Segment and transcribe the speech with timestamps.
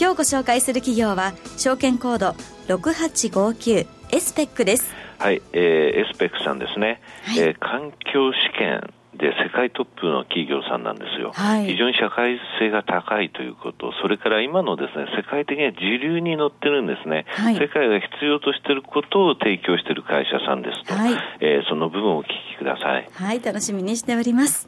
[0.00, 2.34] 今日ご紹介する企業は証券コード
[2.74, 4.90] 6859エスペックです。
[5.18, 23.06] はい、えー、エスペックさんですね、はい、えー、環境試験で世界トップの企業さんなんですよ、はい、非常に社会性が高いということ、それから今のですね世界的に時流に乗ってるんですね、はい、世界が必要としていることを提供している会社さんですと、はい、えー、その部分をお聞きください。
[23.12, 24.66] はい、楽しみにしております。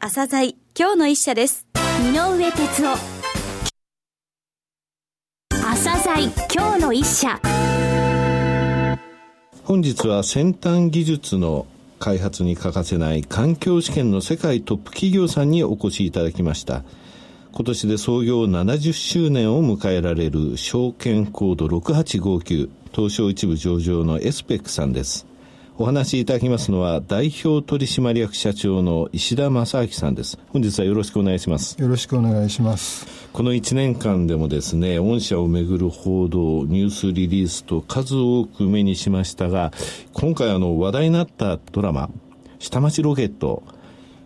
[0.00, 1.68] 朝鮮今日の一社です。
[2.02, 3.19] 井上哲夫。
[6.12, 7.40] 済今日の一社。
[9.62, 11.68] 本日は先端技術の
[12.00, 16.82] 開発に欠かせない環境試験の世界トップ企業さんにお越しいただきました。
[17.52, 25.29] 今年で創業70周年を迎えられる証券コード6859東証一部上場のエスペックさんです。
[25.80, 39.72] お話しいただきますのは代表取締役社長の石田正明さんです本日はよろしくお願いしますよろしくお願いしますこの1年間でもですね御社をめぐる報道ニュースリリースと数多く目にしましたが
[40.12, 42.10] 今回あの話題になったドラマ
[42.58, 43.62] 下町ロケット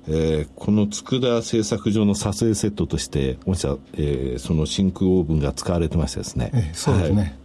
[0.06, 6.50] えー、この佃製作所の撮影セットとして、御社、えー、その真空オーブンが使われてましたですね。
[6.52, 7.16] えそうですね。
[7.16, 7.44] はい、はい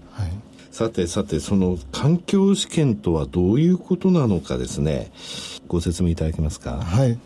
[0.71, 5.11] さてさて、その環境試験とはどういうことなのかですね、
[5.67, 6.77] ご説明いただけますか？
[6.77, 7.17] はい。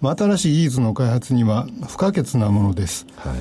[0.00, 3.06] まあ、新しい技術の開発には不可欠なものです。
[3.16, 3.36] はい。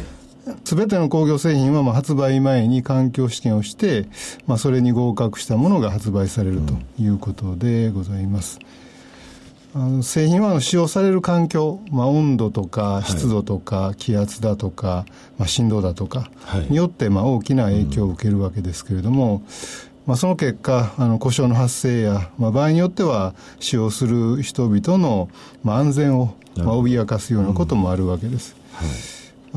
[0.64, 4.08] すべての工業製品はまあ発売前に環境試験をして、
[4.48, 8.60] まあ、それに合格したものが発売されるということでございます。
[8.62, 8.89] うん
[9.76, 15.06] あの製品は使用される環境、まあ、温度とか湿度とか気圧だとか、
[15.38, 16.32] まあ、振動だとか
[16.70, 19.44] によって、まあ、大きな影響を受けるわけですけれども、
[20.08, 25.30] まあ、その結果あの故障の発生や、まあ、場合によっては使用する人々の、
[25.64, 28.56] まあ、安全を、まあ、脅かすようなこともあるわけです。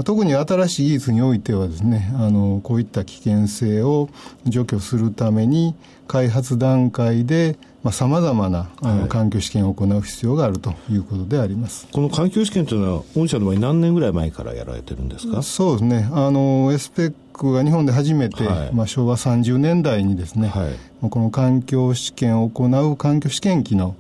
[0.04, 4.08] 特に新しい技術においてはですねあのこういった危険性を
[4.46, 5.74] 除去するために
[6.08, 7.58] 開発段階で
[7.90, 15.42] さまざ、まなあの環境試験を行う必要があるということであります、この環境試験というのは、御社の場合、何年ぐらい前からやられてるんですか？
[15.42, 23.96] そうですね、あのエスペックが日本で初めて、はい、まあ、昭和30年代にですね、はい、この環境試験を行う環境試験機の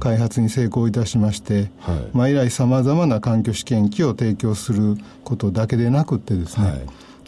[0.00, 6.84] 開発に成功いたしまして、はい、まあ、以来さまざまな環境試験機を提供することだけでなくてですね、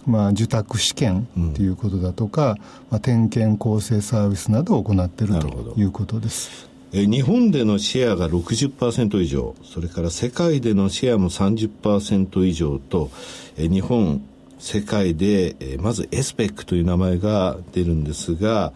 [0.07, 2.57] まあ、受託試験ということだとか、うん、
[2.91, 6.69] まあ、点検構成サービスなどを行っているということです。
[6.97, 13.11] え日本でのシェアが60%以上、それから世界でのシェアも30%以上と、
[13.57, 14.23] え日本、
[14.61, 18.73] 世界で、えまずエスペックという名前が出るんですが、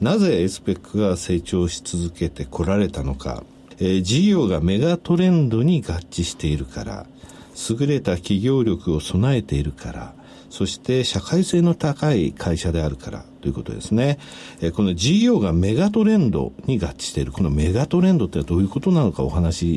[0.00, 3.42] なぜエスペックが成長し続けてこられたのか、
[3.80, 7.06] え事業がメガトレンドに合致しているから、
[7.68, 10.14] 優れた企業力を備えているから、
[10.50, 14.18] そして社会性の高い会社であるからということですね。
[14.60, 19.76] えこの事業がメガトレンドに合致している、このメガトレンドってどういうことなのかお話し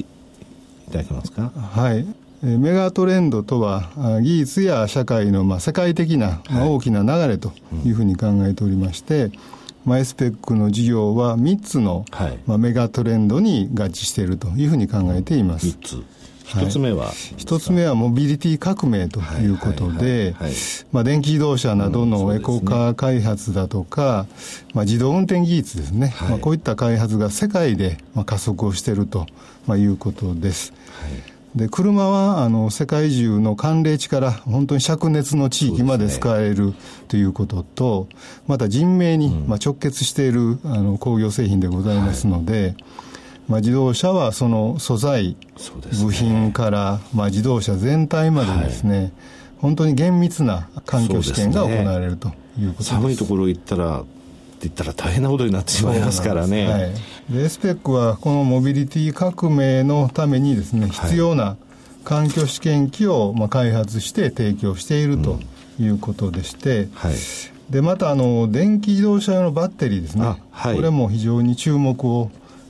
[0.88, 1.50] いただけますか？
[1.50, 2.06] はい。
[2.42, 3.90] メガトレンドとは
[4.22, 7.52] 技術や社会のまあ世界的なまあ大きな流れと
[7.86, 9.32] いうふうに考えておりまして、
[9.86, 12.06] マイスペックの事業は3つの、
[12.46, 15.68] まあ、メガトレンドに合致しているというふうに考えています。
[15.68, 16.04] 3つ
[16.50, 17.12] 一つ目は？
[17.38, 20.36] 一つ目はモビリティ革命ということで、
[20.92, 24.26] まあ、電気自動車などのエコカー開発だとか、
[24.74, 29.28] まあ、自動運転技術ですね、まあ、こういった開発が世界で加速をしていると
[29.76, 30.74] いうことです。
[31.56, 36.74] で車はあの世界中の寒冷地から本当に灼熱の地域まで使える
[37.08, 38.08] ということと、
[38.48, 42.76] また人命に、まあ、直結しているあの工業製品でございますので、はい
[43.50, 45.36] まあ、自動車はその素材、
[46.04, 49.12] 部品から、まあ、自動車全体までですね、はい、
[49.58, 52.30] 本当に厳密な環境試験が行われると
[52.60, 56.68] いうことです、ね、寒いところ行ったらって言ったら大変なことになってしまいますからね。
[56.68, 56.94] はい、
[57.34, 61.58] でエスペックはこのモビリティ革命のためにですね必要な
[62.04, 65.40] 環境試験機をまあ開発して提供していると
[65.80, 67.14] いうことでして、うんはい、
[67.70, 72.30] でまたあの電気自動車用のバッテリーですね、はい、これも非常に注目を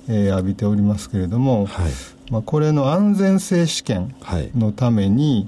[0.09, 1.91] えー、浴びておりますけれども、はい、
[2.31, 4.15] まあ、これの安全性試験
[4.55, 5.47] のために、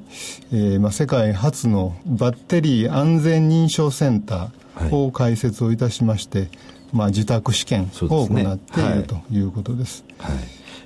[0.51, 6.49] はい、えー、まあ、世界初のバッテリー安全認証センターを開設をいたしまして、はい、
[6.93, 10.35] まあ、自宅試験を行っている、ね、ということです、はい、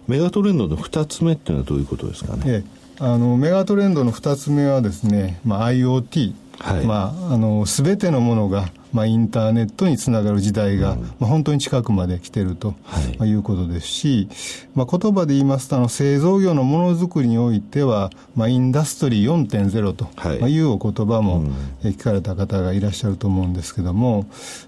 [0.07, 6.85] メガトレンドの2つ目っていうのはどういうことですかね、えー、あのメガトレンドの2つ目はですね、まあ、IoT、はい。
[6.85, 13.29] まあ、あの全てのものがまあ、インターネットにつながる時代が、うん、まあ、本当に近くまで来てると、はい。
[13.29, 14.29] いうことですし、
[14.73, 20.39] まあ、言葉で言いますとあの製造業のものづくりにおいては、まあ、インダストリー4.0と、はい。
[20.39, 21.53] まあ、いうお言葉も、うん、
[21.83, 24.27] 聞かれた方がいらっしゃると思うんですけども、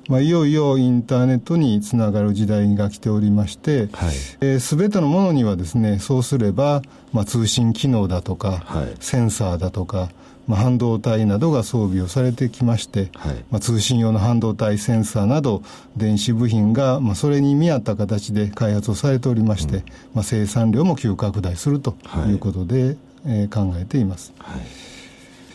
[0.10, 4.16] まあ、いよいよインターネットにつながる時代が来ておりまして、はい。
[4.42, 6.82] えー、全てのものにはですねそうすれば、
[7.14, 10.10] まあ、通信機能だとか、はい、センサーだとか
[10.48, 15.62] まあ、半導体などが装備をされてきまして、はい、まあ、通信用の半導体センサーなど
[15.96, 19.84] 電子部品が、まあ、それに見合った形で開発をされておりまして、うん、
[20.16, 21.98] まあ、生産量も急拡大すると
[22.28, 22.38] い。
[22.38, 24.62] うことで、はい、えー、考えています、はい、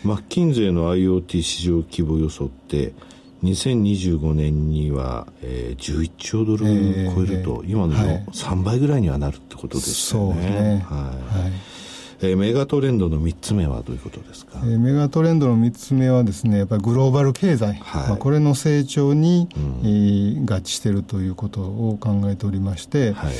[0.07, 2.93] マッキンゼーの IoT 市場規模予想って
[3.43, 6.69] 2025年には、えー、11兆ドルを
[7.15, 10.43] 超えると、えー、今の3倍ぐらいにはなるってことですよね。
[10.43, 10.87] そうね。
[10.89, 10.97] は
[11.41, 11.53] い、はい
[12.23, 23.35] えー、メガトレンドの3つ目はどういうことですか、えー、メガトレンドの3つ目はですねやっぱりグローバル経済、はい、まあ、これの成長に、うん、えー、合致しているということを考えておりまして、はい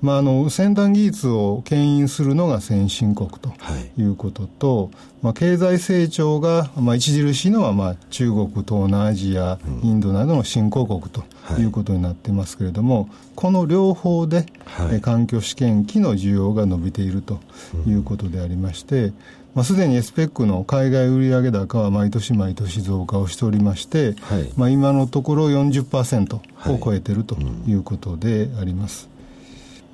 [0.00, 3.52] まあ、あの先端技術を牽引するのが先進国と
[3.96, 4.02] い。
[4.02, 11.24] うことと、はい、まあ、経済成長が、まあ、著しいのは、まあ、中国東南アジア、うん、インドなどの新興国と
[11.60, 11.64] い。
[11.64, 17.40] うことになっていますけれども、はい、この両方で、はい、環境試験機の需要が伸びていると
[17.86, 19.12] いうことでありまして、
[19.54, 27.36] まあ、すでにエスペックの海外売上高は毎年毎年増加をしておりまして、はい、まあ、今のところ40%を超えていると
[27.66, 29.08] いうことであります。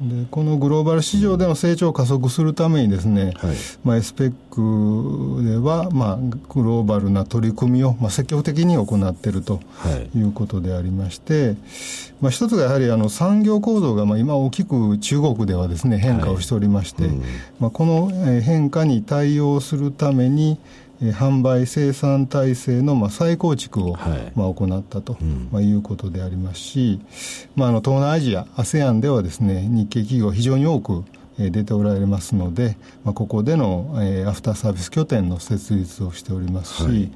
[0.01, 9.61] でこのグローバル市場での成長を加速するためにですね、はい、まあ、エスペックでは、まあ、グローバルな取り組みを、まあ、積極的に行っていると
[10.15, 10.25] い。
[10.25, 11.57] うことでありまして、はい、
[12.23, 17.11] まあ、一つがやはりあの産業構造が、まあ、今大きく中国ではですね変化をしておりまして、はい。
[17.13, 17.23] うん、
[17.61, 20.59] まあ、この変化に対応するために
[21.13, 23.97] 販売生産体制のまあ再構築を
[24.35, 25.17] まあ行ったと
[25.51, 27.01] まあいうことでありますし、
[27.57, 31.05] まあ、あの東南アジア ASEAN ではですね日系企業非常に多く
[31.39, 33.93] 出ておられますので、まあ、ここでの
[34.27, 37.11] アフターサービス拠点の設立をしておりますし、はい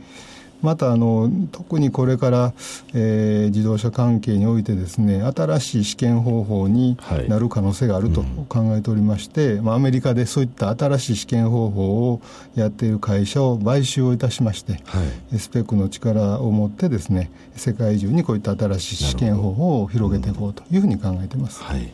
[0.63, 2.53] またあの特にこれから、
[2.95, 6.97] えー、自動車関係においてですね新しい試験方法に
[7.29, 12.21] なる可能性があると考えておりまして、はいうん、まあ、アメリカでそういった新しい試験方法を
[12.55, 15.03] やっている会社を買収をいたしまして、は
[15.33, 21.63] い、スペックの力を持ってですね世界中にこういった新しい試験方法を広げていこうというふうに考えています。
[21.63, 21.93] はい。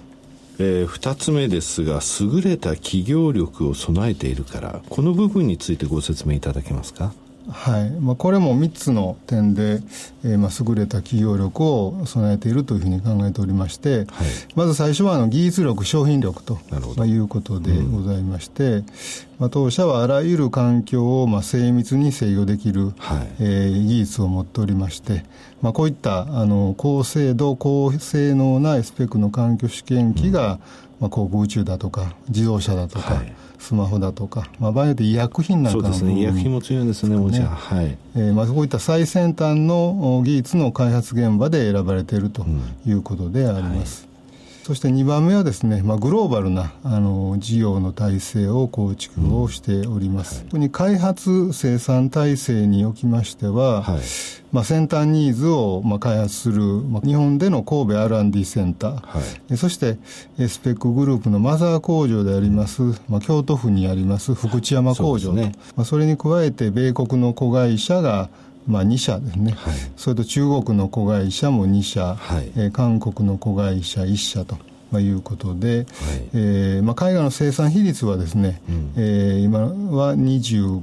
[0.58, 7.12] えー、2つ目ですが優れた企業力を備えているからこの部分についてご説明いただけますか？
[7.50, 7.90] はい。
[7.90, 9.80] まあ、これも3つの点で、
[10.24, 14.06] えーまあ、優れた企業力を備えているというふうに考えておりまして、はい、
[14.54, 16.58] まず最初はあの技術力、商品力と、
[16.96, 18.86] まあ、いうことでございまして、うん、
[19.38, 25.24] まあ、当社はあらゆる環境をまあ精密に制御できる、はい、えー、技術を持っておりまして、
[25.60, 30.58] まあ、こういったあの高精度、高性能なエスペックの環境試験機が、うん、
[31.00, 33.32] まあ、航空宇宙だとか自動車だとか、はい。
[33.64, 36.20] スマホだとか、まあ、場合によって医薬品なんかのそうですね。
[36.20, 42.44] 医薬品も強いんですねもちろん、はい、えーまあ、こういった最先端の技術の開発現場で選ばれていると
[42.86, 44.13] いうことであります、うんはい
[44.64, 50.36] そして2番目はですね、まあ、グローバルなあの事業の体制を構築をしております。
[50.36, 54.00] うんはい、特に開発生産体制におきましては、はい、
[54.52, 59.98] まあ、先端ニーズをまあ開発する、まあ、日本での神戸 R&D センター、はい、そして
[60.48, 62.80] スペックグループのマザー工場であります、
[63.10, 68.30] まあ、京都府にあります福知山工場と、ね、まあ、それに加えて米国の子会社が
[68.66, 74.56] まあ、2社ですね、はい、それと中国の子会社も2社、はい、えー、韓国の子会社1社と。
[74.90, 75.86] まあ、いうことで、はい、
[76.34, 80.80] えー、まあ、海外の生産比率はですね、うん、えー、今は25%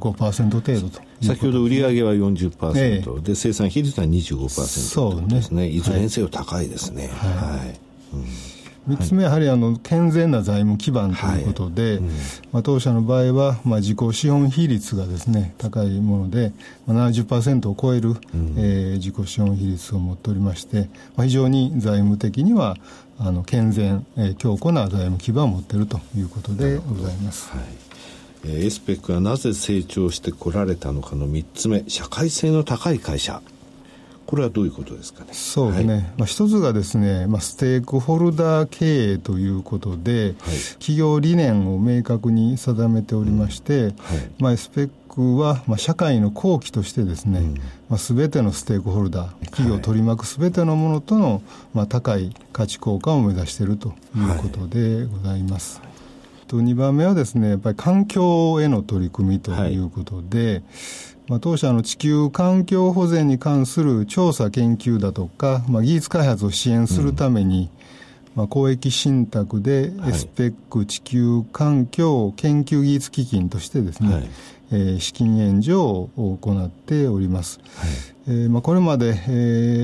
[0.52, 5.70] 程度と先ほど売上は40%、えー、で生産比率は25%そうですね。
[5.70, 7.08] いずれにせよ高いですね。
[7.08, 7.80] はい、はい。
[8.16, 8.51] うん
[8.90, 11.92] 3つ目はやはりあの健全な財務基盤ということで、はい。
[11.98, 12.08] うん、
[12.52, 16.52] まあ、当社の場合は、まあ、自己資本比率がですね高いもので、
[16.88, 22.76] まあ、70%を超える、うん、えー、自己資本比率を持っておりまして、まあ、非常に財務的には
[23.20, 27.52] あの健全、えー、強固な財務基盤を持っているということでございます。
[27.52, 27.92] はい。
[28.44, 33.44] エスペックがなぜ成長してこられたのかの3つ目社会性の高い会社
[34.26, 35.30] これはどういうことですかね？
[35.34, 35.94] そうですね。
[35.94, 40.34] はい、まあ一つがですね、まあステークホルダー経営ということで、はい、
[40.80, 43.96] 企業理念を明確に定めておりまして、うんはい、
[44.40, 47.56] まあスペックはまあ社会の後期としてですね、うん、
[47.90, 51.42] まあすべてのステークホルダー、企業を取り巻くすべてのものとの
[51.74, 55.82] まあ高い価値交換を目指しているということでございます。
[56.52, 59.78] と2番目はですねやっぱり環境への取り組みとい。
[59.78, 60.64] うことで、はい、
[61.28, 67.70] まあ、当社の地球環境保全に関する調査研究だとか、まあ、技術開発を支援するために、
[68.36, 74.30] うん、まあ、公益信託でエスペック地球環境研究技術基金としてですね、はい、
[74.72, 77.60] えー、資金援助を行っております。
[77.78, 77.90] はい。
[78.28, 79.32] えーまあ、これまで、え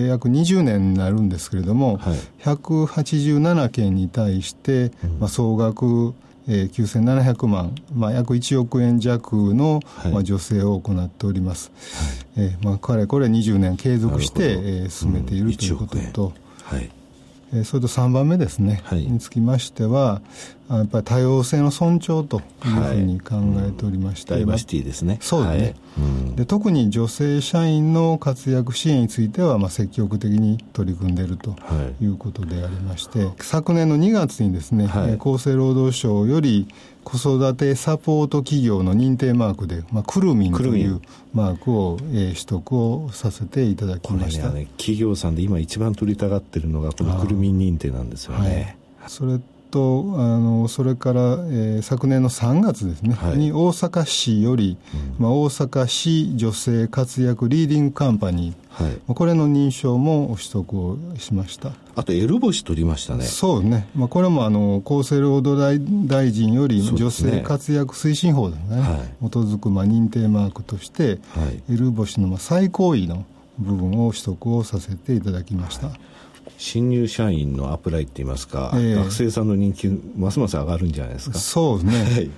[0.03, 6.13] ー、約20年になるんですけれども、はい、187件に対して、まあ、総額
[6.47, 11.71] えー、9700万、まあ、約1億円弱の、はい、まあ、助成を行っております。
[12.35, 16.96] はい、えー、まあ、かれこれ20年継続して、えー、進めている、うん、ということと、はい、えー、
[17.63, 20.21] それと3番目ですね、はい、につきましては、
[20.69, 23.35] やっぱり多様性の尊重というふうに考
[23.65, 25.17] えておりまして、はい、ダイバーシティですね。
[25.21, 25.75] そうですね、
[26.27, 26.35] はい。
[26.35, 26.45] で。
[26.45, 31.55] 特に女性社員の活躍支援については、まあ、積極的に取り組んでいると
[32.01, 32.07] い。
[32.07, 36.67] うことでありまして、はい、昨年の2月にですね、はい、厚生労働省より
[37.07, 41.01] 子育てサポート企業の認定マークで、まあ、くるみんという
[41.33, 48.77] マークを、えー、取得をさせていただきました、ね、企業さんで今一番取りたがってるのがこのくるみん認定なんですよね。
[49.07, 54.77] それとあのそれから、えー、昨年の3月ですね、はい、に大阪市より、
[55.19, 61.71] うん、まあ、大阪市女性活躍リーディングカンパニー、はい、これの認証も取得をしました。
[61.95, 63.24] あと L 星取りましたね。
[63.24, 73.25] そうね、まあ、これもあの厚生労働大臣より女性活躍推進法ですね、はい、基づくまあ認定マークとして、はい、L 星のまあ最高位の
[73.59, 76.00] 部分を取得をさせていただきました、はい
[76.57, 81.37] 新入社員のアプライって言いますか、えー、学生さんの人気ますます上がるんじゃないですか。
[81.37, 82.31] そうですね、はい。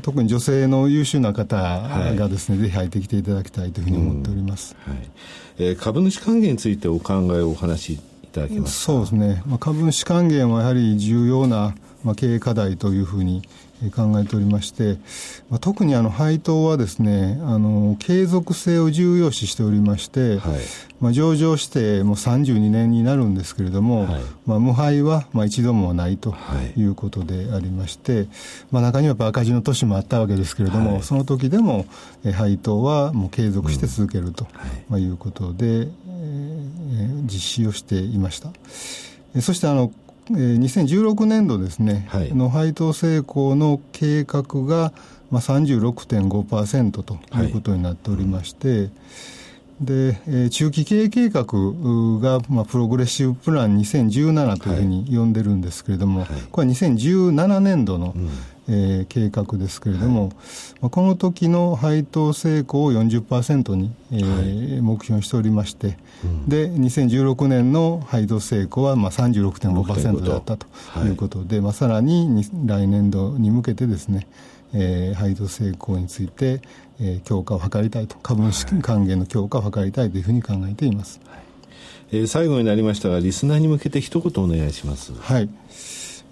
[0.00, 1.56] 特に女性の優秀な方
[2.16, 4.96] がですね、はい、ぜひ入ってきていただきたいというふうに思っております、はい。
[5.58, 13.42] えー、株主還元についてお考えをお話しいただけますそうですね、まあ、株主還元はやはり重要な、まあ、経営課題というふうに
[13.90, 14.98] 考えておりまして、
[15.50, 20.60] まあ、特にあの配当はですねあの継続性を重要視しておりまして、はい、
[21.00, 26.34] まあ、上場してもう32年になるんですけれども、はい、まあ、無敗はまあ一度もないと
[26.76, 26.92] い。
[26.92, 28.28] うことでありまして、
[28.70, 31.86] まあ、中には赤字の年もあったわけですけれども、その時でも
[32.34, 34.46] 配当はもう継続して続けると、
[34.88, 37.30] まあ、いうことで、えー、実
[37.64, 38.50] 施をしていました。
[39.40, 39.90] そしてあの
[40.30, 44.92] えー、2016年度ですね、はい、の配当成功の計画が、
[45.30, 48.90] まあ、36.5%ということになっておりまして、はい
[49.80, 58.30] で、えー、中期経営計画が、まあ、プログレッシブプラン2017というふうに呼んでるんですけれども、はい、これは2017年度の、うん
[58.68, 60.32] えー、計画ですけれども、はい、
[60.82, 70.66] まあ、この時の配当成功を40%に、えー、はい、目標にしておりまして、うん、で2016年の配当成功はまあ36.5%だったと
[71.04, 71.10] い。
[71.10, 74.26] うことで、はい、まあ、さらに来年度に向けてですね、
[74.74, 76.60] えー、配当成功について、
[77.00, 81.40] えー、強化を図りたいと株主還元の強化を図りたいというふうに考えています、はい、
[82.12, 85.12] えー、最後になりましたがリスナーに向けて一言お願いします。
[85.14, 85.48] はい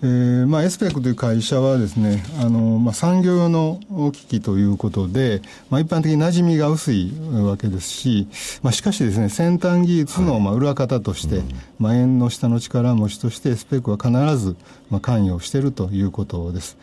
[0.02, 3.80] えーまあ、エスペックという会社はですね、あのまあ、産業用の
[4.12, 8.26] 機器ということで、まあ、一般的に馴染みが薄いわけですし、
[8.62, 11.44] まあ、しかしですね、先端技術のまあ裏方として、はい、
[11.78, 14.56] まあ、縁の下の力持ちとしてエスペックは必ず
[14.88, 16.78] まあ関与しているということです。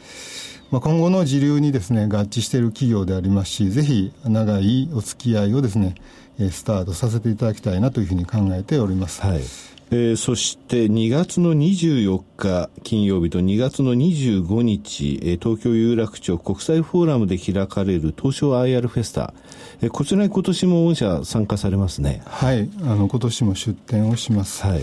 [0.69, 5.95] まあ、今後の時流にですね、合致している企業でありますし、ぜひ長いお付き合いをですね、
[6.51, 9.21] スタートさせていただきたいなというふうに考えております。
[9.21, 19.33] はいえー、そして2月の24日金曜日と2月の25日、えー、東京有楽町国際フォーラムで開かれる東証 IR フェスタ、
[19.81, 22.21] えー、こちらに今年も御社参加されますね。
[22.25, 24.81] はいあの今年も出展をします、はい。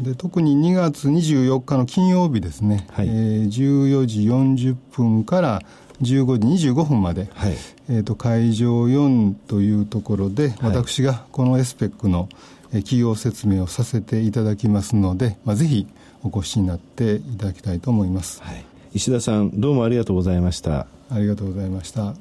[0.00, 3.06] で特に2月24日の金曜日ですね、はい。
[3.06, 5.62] えー、14時40分から
[6.00, 7.56] 15時25分まで、はい。
[7.90, 12.28] えーと、と会場4というところで、私がこのエスペックの、
[12.72, 15.86] 企業説明をさせていただきますので、まあ、ぜひ
[16.22, 20.86] お越しになっていただきたいと思います、はい、石田さんどうもありがとうございました。
[21.10, 22.14] ありがとうございました。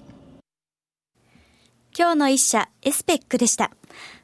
[1.97, 3.71] 今日の一社エスペックでした。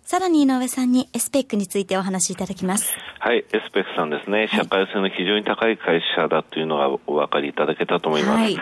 [0.03, 2.93] さらに井上さんにエスペックについてお話しいただきます。
[3.19, 8.37] はい、エスペックさんですね、社会性の非常に高い会社だというのがお分かりいただけたと思います。
[8.37, 8.57] はい、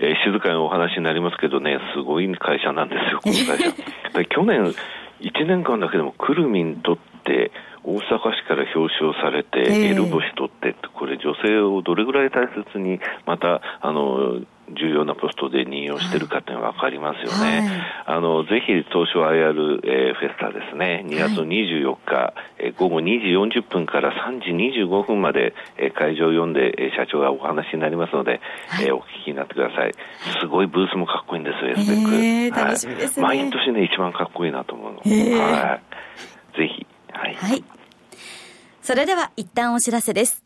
[0.00, 3.70] えー、静かにお話になりますけどね、すごい会社なんですよ、この会社。
[4.24, 4.74] 去年、
[5.20, 7.50] 1年間だけでもくるみんとっって
[7.82, 8.00] 大阪
[8.34, 14.40] 市から表彰されて、エル星取ってこれ女性をどれぐらい大切にまたあの
[14.76, 17.60] 重要なポストで任用してるかっていうのが分かりますよね。
[18.06, 24.50] はい、あの、ぜひ東証 IR、えー、フェスタですね、2月24日、はい、えー、午後2時40分から3時
[24.82, 29.92] 25分まで、えー、会場を読んで、えー、社長がお話になりますので、はい、えー、お聞きになってください。
[30.40, 32.14] すごいブースもかっこいいんですよ、エスペック。
[32.14, 34.98] えー、楽しみですね、毎年ね、一番かっこいいなと思うの。
[34.98, 35.80] は
[36.54, 36.58] い。
[36.58, 36.86] ぜひ。
[37.12, 37.34] はい。
[37.34, 37.64] はい。
[38.82, 40.45] それでは、一旦お知らせです。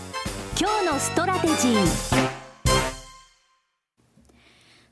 [0.61, 2.40] 今日のストラテジー。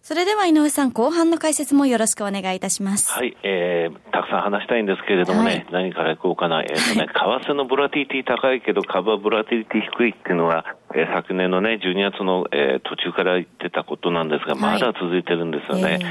[0.09, 3.11] それでは井上さん、後半の解説もよろしくお願いいたします。
[3.11, 6.63] はい、えー、たくさん話したいんですけれどもね、はい、何からいこうかな。
[6.63, 15.83] えっ、ー、とね、為替のボラティリティ高いけど、株はボラティリティ低いっていうのは、えー、昨年のね、12月の、えー、途中から言ってたことなんですが、まだ続いてるんですよね。
[15.83, 16.07] はい、為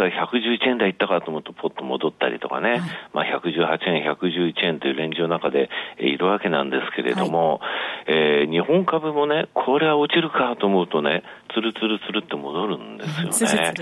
[0.00, 2.80] 替は111円台いったかと思うと、ポッと戻ったりとかね、はい、
[3.14, 7.60] まあ、118円、111円というレンジの中で、えー、いるわけなんですけれども、はい、
[8.08, 11.22] えー、日本株もね、これは落ちるかと思うとね、
[11.54, 13.74] つるつるつるって戻るんですよね。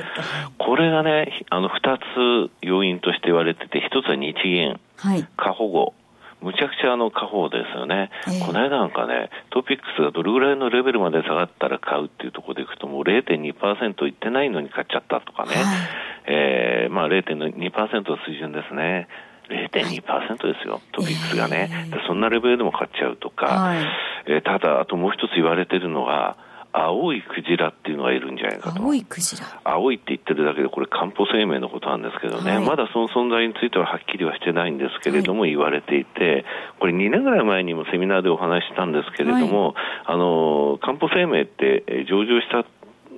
[0.59, 5.95] これがね、あの、二つ要因として言われてて、一つは日銀、はい、過保護。
[6.41, 15.65] むちゃくちゃあの過保ですよね、えー、この間なんかね、トピックスがどれぐらいのレベルまで下がったら買うっていうところでいくと、もう0.2%いってないのに買っちゃったとかね、はい、
[16.27, 19.09] えー、まあ0.2%の水準ですね。
[19.49, 23.87] 0.2%ですよ、トピックスがね、えー、そんなレベルでも買っちゃうとか、はい、
[24.27, 26.37] えー、ただ、あともう一つ言われてるのは、
[26.85, 28.83] 青いクジラっていうのがいるんじゃないかと。
[28.83, 29.61] 青いクジラ。
[29.65, 36.45] 青いって言ってるだけで、これ、漢方生命のことなんですけどね、はい、まだその存在についてははっきりはしてないんですけれども、言われていて、
[36.79, 39.75] これ、2年ぐらい前にもセミナーでお話したんですけれども、はい、
[40.07, 42.65] あの漢方生命って上場した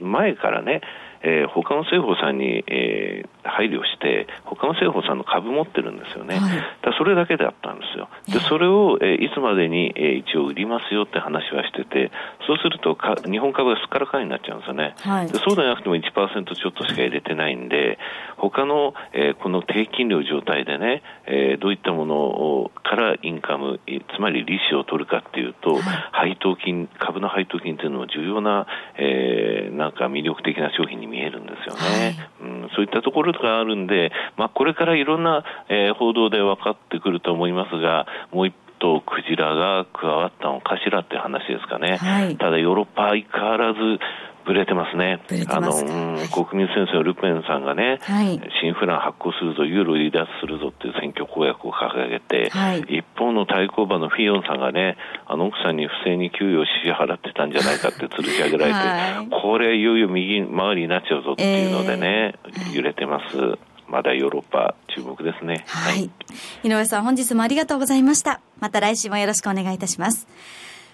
[0.00, 0.80] 前からね、
[1.22, 6.38] えー、他の政府さんに、えー、配慮して、他の政府さんの株持ってるんですよね。
[6.38, 8.08] はい、だそれだけだったんですよ。
[8.28, 12.10] で、それを、えー、いつまでに、えー、一応売りますよって話はしてて、
[12.46, 14.94] そうするとか、日本株がすっからかんになっちゃうんですよね。
[15.00, 17.98] はい、でそうでなくても1%ちょっとしか入れてないんで、
[18.40, 23.80] 他の、えー、この低金利状態でね、えー、どういったものをからインカム、
[24.16, 32.16] つまり利子を取るかっていうと、はい、配当金、株の配当金っていうのは重要な、えー、なんか魅力的な商品に見えるんですよね。
[32.40, 41.98] はい、うん、そういったところがあるんで、まあ、これからいろんな、えー、報道で分かってくると思いますが、もう一とクジラが加わったのかしらって話ですかね。
[41.98, 43.78] はい、ただヨーロッパ相変わらず
[44.50, 45.22] ぶれてますね。
[45.46, 45.72] あの、
[46.34, 63.58] 国民戦争ルペンさんがね、はい、新フラン発行するぞ、ユーロ離脱するぞっていう選挙公約を掲げて、はい、一方の対抗馬のフィヨンさんがね、あの奥さんに不正に給与を支払ってたんじゃないかって吊るし上げられて、はい、これいよいよ右回りになっちゃうぞっていうのでね、えー、揺れてます。
[63.86, 65.64] まだヨーロッパ注目ですね。
[65.66, 66.10] はい。
[66.62, 68.40] 井上さん、本日もありがとうございました。
[68.60, 70.28] また来週もよろしくお願いいたします。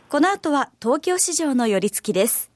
[0.09, 2.56] この後は東京市場の寄り付きです。